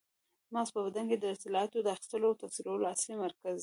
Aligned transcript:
مغز 0.53 0.69
په 0.75 0.81
بدن 0.87 1.05
کې 1.09 1.17
د 1.19 1.25
اطلاعاتو 1.35 1.77
د 1.83 1.87
اخیستلو 1.95 2.27
او 2.31 2.39
تفسیرولو 2.43 2.91
اصلي 2.93 3.13
مرکز 3.25 3.53
دی. 3.57 3.59